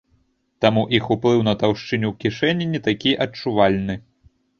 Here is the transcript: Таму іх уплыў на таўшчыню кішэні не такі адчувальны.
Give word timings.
Таму 0.63 0.83
іх 0.99 1.03
уплыў 1.15 1.43
на 1.47 1.53
таўшчыню 1.63 2.09
кішэні 2.23 2.65
не 2.73 2.81
такі 2.87 3.13
адчувальны. 3.27 3.99